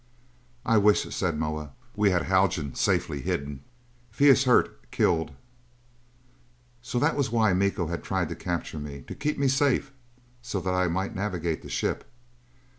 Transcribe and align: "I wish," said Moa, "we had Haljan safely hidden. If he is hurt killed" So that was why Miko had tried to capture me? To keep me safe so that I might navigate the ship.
"I 0.65 0.77
wish," 0.79 1.03
said 1.13 1.37
Moa, 1.37 1.73
"we 1.95 2.09
had 2.09 2.23
Haljan 2.23 2.73
safely 2.73 3.21
hidden. 3.21 3.61
If 4.11 4.17
he 4.17 4.29
is 4.29 4.45
hurt 4.45 4.89
killed" 4.89 5.29
So 6.81 6.97
that 6.97 7.15
was 7.15 7.29
why 7.29 7.53
Miko 7.53 7.85
had 7.85 8.03
tried 8.03 8.29
to 8.29 8.35
capture 8.35 8.79
me? 8.79 9.03
To 9.05 9.13
keep 9.13 9.37
me 9.37 9.47
safe 9.47 9.91
so 10.41 10.59
that 10.61 10.73
I 10.73 10.87
might 10.87 11.13
navigate 11.13 11.61
the 11.61 11.69
ship. 11.69 12.09